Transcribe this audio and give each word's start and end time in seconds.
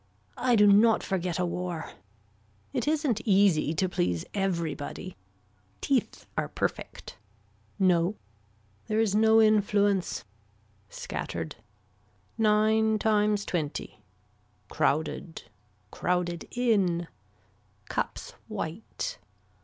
I 0.39 0.55
do 0.55 0.65
not 0.65 1.03
forget 1.03 1.37
a 1.37 1.45
war. 1.45 1.91
It 2.73 2.87
isn't 2.87 3.21
easy 3.23 3.75
to 3.75 3.87
please 3.87 4.25
everybody. 4.33 5.15
Teeth 5.79 6.25
are 6.35 6.47
perfect. 6.49 7.17
No. 7.77 8.15
There 8.87 8.99
is 8.99 9.13
no 9.13 9.39
influence. 9.39 10.25
Scattered. 10.89 11.57
Nine 12.35 12.97
times 12.97 13.45
twenty. 13.45 14.03
Crowded. 14.69 15.43
Crowded 15.91 16.47
in. 16.49 17.07
Cups 17.87 18.33
white. 18.47 19.19